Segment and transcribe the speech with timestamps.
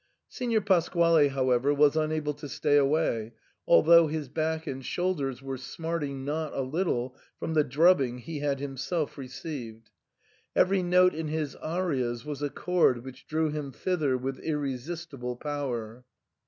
[0.27, 3.33] Signor Pasquale, however, was unable to stay away,
[3.67, 8.59] although his back and shoulders were smarting not a little from the drubbing he had
[8.59, 9.91] himself received;
[10.55, 16.03] every note in his arias was a cord which drew him thither with irresistible power.